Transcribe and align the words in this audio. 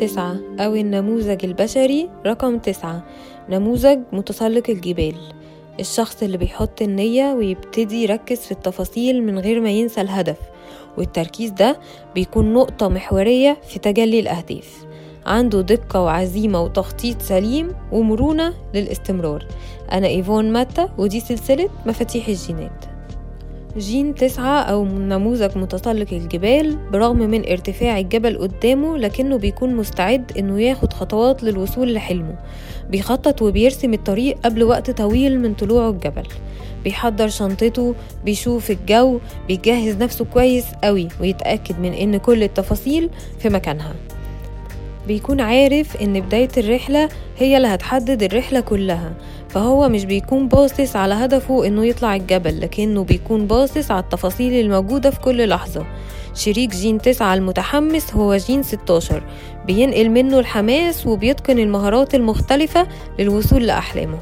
تسعة 0.00 0.36
أو 0.60 0.74
النموذج 0.74 1.44
البشري 1.44 2.10
رقم 2.26 2.58
تسعة 2.58 3.02
نموذج 3.48 3.98
متسلق 4.12 4.70
الجبال. 4.70 5.14
الشخص 5.80 6.22
اللي 6.22 6.36
بيحط 6.36 6.82
النية 6.82 7.32
ويبتدي 7.32 8.02
يركز 8.02 8.38
في 8.38 8.52
التفاصيل 8.52 9.22
من 9.22 9.38
غير 9.38 9.60
ما 9.60 9.70
ينسى 9.70 10.00
الهدف 10.00 10.36
والتركيز 10.98 11.50
ده 11.50 11.78
بيكون 12.14 12.52
نقطة 12.54 12.88
محورية 12.88 13.56
في 13.68 13.78
تجلي 13.78 14.20
الأهداف. 14.20 14.84
عنده 15.26 15.60
دقة 15.60 16.02
وعزيمة 16.02 16.62
وتخطيط 16.62 17.22
سليم 17.22 17.74
ومرونة 17.92 18.54
للاستمرار. 18.74 19.46
أنا 19.92 20.06
إيفون 20.06 20.52
ماتا 20.52 20.88
ودي 20.98 21.20
سلسلة 21.20 21.68
مفاتيح 21.86 22.28
الجينات. 22.28 22.89
جين 23.76 24.14
تسعة 24.14 24.60
أو 24.60 24.84
نموذج 24.84 25.58
متسلق 25.58 26.06
الجبال 26.12 26.76
برغم 26.92 27.16
من 27.16 27.48
ارتفاع 27.48 27.98
الجبل 27.98 28.38
قدامه 28.38 28.98
لكنه 28.98 29.38
بيكون 29.38 29.74
مستعد 29.74 30.32
إنه 30.38 30.60
ياخد 30.60 30.92
خطوات 30.92 31.42
للوصول 31.42 31.94
لحلمه. 31.94 32.34
بيخطط 32.90 33.42
وبيرسم 33.42 33.94
الطريق 33.94 34.38
قبل 34.44 34.62
وقت 34.64 34.90
طويل 34.90 35.40
من 35.40 35.54
طلوعه 35.54 35.90
الجبل. 35.90 36.26
بيحضر 36.84 37.28
شنطته 37.28 37.94
بيشوف 38.24 38.70
الجو 38.70 39.20
بيجهز 39.48 39.96
نفسه 39.96 40.24
كويس 40.24 40.64
قوي 40.84 41.08
ويتأكد 41.20 41.80
من 41.80 41.92
إن 41.92 42.16
كل 42.16 42.42
التفاصيل 42.42 43.10
في 43.38 43.48
مكانها. 43.48 43.94
بيكون 45.06 45.40
عارف 45.40 45.96
إن 45.96 46.20
بداية 46.20 46.48
الرحلة 46.56 47.08
هي 47.38 47.56
اللي 47.56 47.68
هتحدد 47.68 48.22
الرحلة 48.22 48.60
كلها 48.60 49.12
فهو 49.48 49.88
مش 49.88 50.04
بيكون 50.04 50.48
باصص 50.48 50.96
على 50.96 51.14
هدفه 51.14 51.66
إنه 51.66 51.86
يطلع 51.86 52.16
الجبل 52.16 52.60
لكنه 52.60 53.04
بيكون 53.04 53.46
باصص 53.46 53.90
على 53.90 54.00
التفاصيل 54.00 54.52
الموجودة 54.64 55.10
في 55.10 55.20
كل 55.20 55.48
لحظة. 55.48 55.86
شريك 56.34 56.70
جين 56.70 56.98
تسعة 56.98 57.34
المتحمس 57.34 58.14
هو 58.14 58.36
جين 58.36 58.62
16 58.62 59.22
بينقل 59.66 60.10
منه 60.10 60.38
الحماس 60.38 61.06
وبيتقن 61.06 61.58
المهارات 61.58 62.14
المختلفة 62.14 62.86
للوصول 63.18 63.66
لأحلامه. 63.66 64.18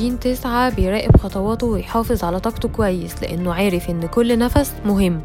جين 0.00 0.18
تسعة 0.18 0.74
بيراقب 0.74 1.16
خطواته 1.16 1.66
ويحافظ 1.66 2.24
على 2.24 2.40
طاقته 2.40 2.68
كويس 2.68 3.22
لأنه 3.22 3.54
عارف 3.54 3.90
إن 3.90 4.06
كل 4.06 4.38
نفس 4.38 4.72
مهم. 4.84 5.20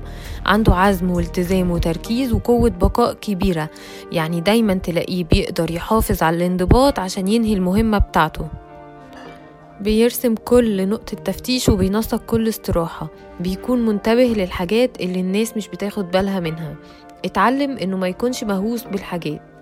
عنده 0.45 0.75
عزم 0.75 1.11
والتزام 1.11 1.71
وتركيز 1.71 2.33
وقوة 2.33 2.69
بقاء 2.69 3.13
كبيرة. 3.13 3.69
يعني 4.11 4.41
دايما 4.41 4.73
تلاقيه 4.73 5.23
بيقدر 5.23 5.71
يحافظ 5.71 6.23
على 6.23 6.37
الانضباط 6.37 6.99
عشان 6.99 7.27
ينهي 7.27 7.53
المهمة 7.53 7.97
بتاعته. 7.97 8.47
بيرسم 9.81 10.35
كل 10.35 10.89
نقطة 10.89 11.17
تفتيش 11.17 11.69
وبينسق 11.69 12.25
كل 12.25 12.47
استراحة. 12.47 13.07
بيكون 13.39 13.85
منتبه 13.85 14.33
للحاجات 14.37 15.01
اللي 15.01 15.19
الناس 15.19 15.57
مش 15.57 15.67
بتاخد 15.67 16.11
بالها 16.11 16.39
منها. 16.39 16.75
اتعلم 17.25 17.77
إنه 17.77 17.97
ما 17.97 18.07
يكونش 18.07 18.43
مهووس 18.43 18.83
بالحاجات. 18.83 19.54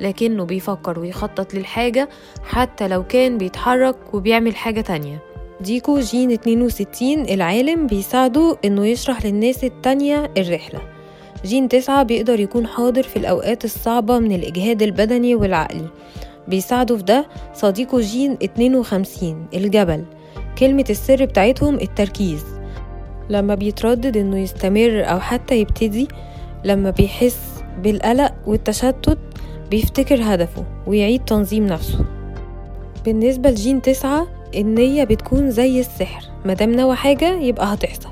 لكنه 0.00 0.44
بيفكر 0.44 0.98
ويخطط 0.98 1.54
للحاجة 1.54 2.08
حتى 2.44 2.88
لو 2.88 3.06
كان 3.06 3.38
بيتحرك 3.38 4.14
وبيعمل 4.14 4.56
حاجة 4.56 4.80
تانية. 4.80 5.18
صديقه 5.60 6.00
جين 6.00 6.30
62 6.32 7.20
العالم 7.28 7.86
بيساعده 7.86 8.56
إنه 8.64 8.86
يشرح 8.86 9.26
للناس 9.26 9.64
التانية 9.64 10.30
الرحلة. 10.38 10.80
جين 11.44 11.68
تسعة 11.68 12.02
بيقدر 12.02 12.40
يكون 12.40 12.66
حاضر 12.66 13.02
في 13.02 13.16
الأوقات 13.16 13.64
الصعبة 13.64 14.18
من 14.18 14.32
الإجهاد 14.32 14.82
البدني 14.82 15.34
والعقلي. 15.34 15.88
بيساعده 16.48 16.96
في 16.96 17.02
ده 17.02 17.28
صديقه 17.54 18.00
جين 18.00 18.32
52 18.44 19.46
الجبل. 19.54 20.04
كلمة 20.58 20.84
السر 20.90 21.24
بتاعتهم 21.24 21.74
التركيز. 21.74 22.44
لما 23.30 23.54
بيتردد 23.54 24.16
إنه 24.16 24.38
يستمر 24.38 25.04
أو 25.10 25.20
حتى 25.20 25.60
يبتدي 25.60 26.08
لما 26.64 26.90
بيحس 26.90 27.38
بالقلق 27.82 28.34
والتشتت 28.46 29.18
بيفتكر 29.70 30.18
هدفه 30.22 30.64
ويعيد 30.86 31.24
تنظيم 31.24 31.66
نفسه. 31.66 32.04
بالنسبة 33.04 33.50
لجين 33.50 33.82
تسعة 33.82 34.26
النية 34.54 35.04
بتكون 35.04 35.50
زي 35.50 35.80
السحر 35.80 36.24
مادام 36.44 36.72
نوى 36.72 36.96
حاجة 36.96 37.40
يبقى 37.40 37.74
هتحصل. 37.74 38.08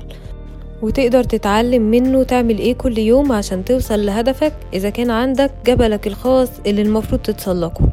وتقدر 0.81 1.23
تتعلم 1.23 1.81
منه 1.81 2.23
تعمل 2.23 2.59
إيه 2.59 2.73
كل 2.73 2.97
يوم 2.97 3.31
عشان 3.31 3.65
توصل 3.65 4.05
لهدفك 4.05 4.53
إذا 4.73 4.89
كان 4.89 5.11
عندك 5.11 5.51
جبلك 5.65 6.07
الخاص 6.07 6.49
اللي 6.67 6.81
المفروض 6.81 7.21
تتسلقه. 7.21 7.89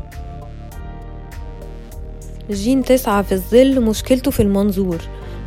جين 2.51 2.85
تسعة 2.85 3.23
في 3.23 3.33
الظل 3.33 3.81
مشكلته 3.81 4.31
في 4.31 4.41
المنظور. 4.41 4.99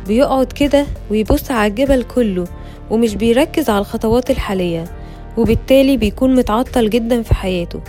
بيقعد 0.08 0.52
كده 0.52 0.86
ويبص 1.10 1.50
على 1.50 1.70
الجبل 1.70 2.02
كله 2.02 2.44
ومش 2.90 3.14
بيركز 3.14 3.70
على 3.70 3.78
الخطوات 3.78 4.30
الحالية 4.30 4.84
وبالتالي 5.36 5.96
بيكون 5.96 6.34
متعطل 6.34 6.90
جدا 6.90 7.22
في 7.22 7.34
حياته. 7.34 7.80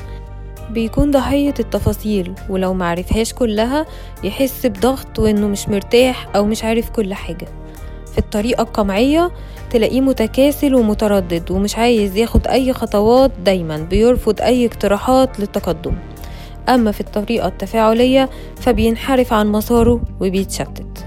بيكون 0.69 1.11
ضحية 1.11 1.53
التفاصيل 1.59 2.33
ولو 2.50 2.73
معرفهاش 2.73 3.33
كلها 3.33 3.85
يحس 4.23 4.66
بضغط 4.66 5.19
وإنه 5.19 5.47
مش 5.47 5.69
مرتاح 5.69 6.28
أو 6.35 6.45
مش 6.45 6.63
عارف 6.63 6.89
كل 6.89 7.13
حاجة. 7.13 7.47
في 8.11 8.17
الطريقة 8.17 8.61
القمعية 8.61 9.31
تلاقيه 9.69 10.01
متكاسل 10.01 10.75
ومتردد 10.75 11.51
ومش 11.51 11.78
عايز 11.78 12.17
ياخد 12.17 12.47
أي 12.47 12.73
خطوات 12.73 13.31
دايما 13.45 13.78
بيرفض 13.78 14.41
أي 14.41 14.66
اقتراحات 14.66 15.39
للتقدم. 15.39 15.95
أما 16.69 16.91
في 16.91 17.01
الطريقة 17.01 17.47
التفاعلية 17.47 18.29
فبينحرف 18.55 19.34
عن 19.34 19.47
مساره 19.47 20.01
وبيتشتت. 20.19 21.06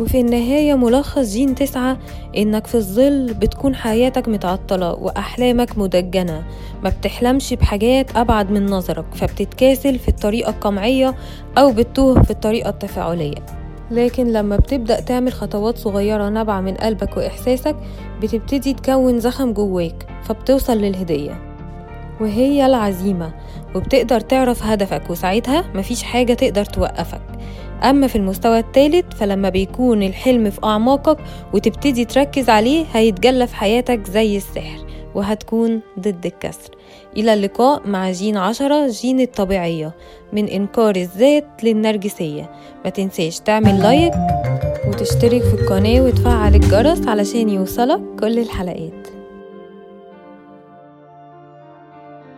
وفي 0.00 0.20
النهاية 0.20 0.74
ملخص 0.74 1.32
جين 1.32 1.54
تسعة 1.54 1.98
إنك 2.36 2.66
في 2.66 2.74
الظل 2.74 3.34
بتكون 3.34 3.74
حياتك 3.74 4.28
متعطلة 4.28 4.92
وأحلامك 4.92 5.78
مدجنة. 5.78 6.42
ما 6.84 6.90
بتحلمش 6.90 7.54
بحاجات 7.54 8.16
أبعد 8.16 8.50
من 8.50 8.66
نظرك 8.66 9.04
فبتتكاسل 9.14 9.98
في 9.98 10.08
الطريقة 10.08 10.50
القمعية 10.50 11.14
أو 11.58 11.72
بتتوه 11.72 12.22
في 12.22 12.30
الطريقة 12.30 12.70
التفاعلية. 12.70 13.46
لكن 13.90 14.32
لما 14.32 14.56
بتبدأ 14.56 15.00
تعمل 15.00 15.32
خطوات 15.32 15.78
صغيرة 15.78 16.28
نابعة 16.28 16.60
من 16.60 16.74
قلبك 16.74 17.16
وإحساسك 17.16 17.76
بتبتدي 18.22 18.74
تكون 18.74 19.20
زخم 19.20 19.52
جواك 19.52 20.06
فبتوصل 20.22 20.78
للهدية. 20.78 21.48
وهي 22.20 22.66
العزيمة 22.66 23.32
وبتقدر 23.74 24.20
تعرف 24.20 24.62
هدفك 24.62 25.10
وساعتها 25.10 25.64
مفيش 25.74 26.02
حاجة 26.02 26.34
تقدر 26.34 26.64
توقفك. 26.64 27.20
أما 27.84 28.06
في 28.06 28.16
المستوى 28.16 28.58
الثالث 28.58 29.04
فلما 29.14 29.48
بيكون 29.48 30.02
الحلم 30.02 30.50
في 30.50 30.64
أعماقك 30.64 31.18
وتبتدي 31.54 32.04
تركز 32.04 32.48
عليه 32.48 32.84
هيتجلى 32.92 33.46
في 33.46 33.56
حياتك 33.56 34.06
زي 34.06 34.36
السحر 34.36 34.86
وهتكون 35.14 35.80
ضد 36.00 36.26
الكسر. 36.26 36.70
إلى 37.16 37.34
اللقاء 37.34 37.86
مع 37.86 38.10
جين 38.10 38.36
عشرة 38.36 38.86
جين 38.88 39.20
الطبيعية 39.20 39.94
من 40.32 40.48
إنكار 40.48 40.96
الذات 40.96 41.46
للنرجسية. 41.62 42.50
ما 42.84 42.90
تنساش 42.90 43.40
تعمل 43.40 43.82
like 43.82 44.12
وتشترك 44.88 45.42
في 45.42 45.54
القناة 45.54 46.00
وتفعل 46.00 46.54
الجرس 46.54 47.08
علشان 47.08 47.48
يوصلك 47.48 48.00
كل 48.20 48.38
الحلقات. 48.38 49.17